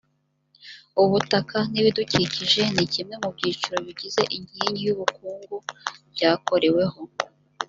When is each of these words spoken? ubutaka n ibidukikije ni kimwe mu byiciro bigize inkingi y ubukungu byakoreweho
ubutaka 1.03 1.57
n 1.71 1.73
ibidukikije 1.81 2.61
ni 2.75 2.85
kimwe 2.93 3.15
mu 3.23 3.29
byiciro 3.35 3.77
bigize 3.85 4.21
inkingi 4.35 4.81
y 4.87 4.93
ubukungu 4.95 5.55
byakoreweho 6.13 6.99